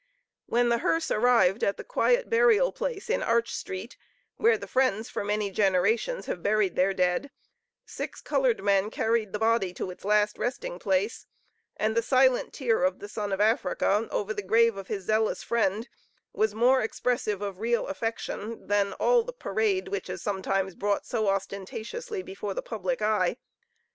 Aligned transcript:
When 0.47 0.69
the 0.69 0.79
hearse 0.79 1.11
arrived 1.11 1.63
at 1.63 1.77
the 1.77 1.83
quiet 1.83 2.27
burial 2.27 2.71
place 2.71 3.07
in 3.07 3.21
Arch 3.21 3.53
street, 3.53 3.97
where 4.37 4.57
the 4.57 4.65
Friends 4.65 5.09
for 5.11 5.23
many 5.23 5.51
generations 5.51 6.25
have 6.25 6.41
buried 6.41 6.75
their 6.75 6.91
dead, 6.91 7.29
six 7.85 8.19
colored 8.19 8.63
men 8.63 8.89
carried 8.89 9.31
the 9.31 9.37
body 9.37 9.75
to 9.75 9.91
its 9.91 10.03
last 10.03 10.39
resting 10.39 10.79
place, 10.79 11.27
and 11.77 11.95
the 11.95 12.01
silent 12.01 12.51
tear 12.51 12.83
of 12.83 12.97
the 12.97 13.07
son 13.07 13.31
of 13.31 13.39
Africa 13.39 14.07
over 14.09 14.33
the 14.33 14.41
grave 14.41 14.75
of 14.75 14.87
his 14.87 15.03
zealous 15.03 15.43
friend, 15.43 15.87
was 16.33 16.55
more 16.55 16.81
expressive 16.81 17.43
of 17.43 17.59
real 17.59 17.85
affection 17.85 18.65
than 18.65 18.93
all 18.93 19.21
the 19.21 19.31
parade 19.31 19.89
which 19.89 20.09
is 20.09 20.19
sometimes 20.19 20.73
brought 20.73 21.05
so 21.05 21.27
ostentatiously 21.27 22.23
before 22.23 22.55
the 22.55 22.63
public 22.63 23.03
eye. 23.03 23.37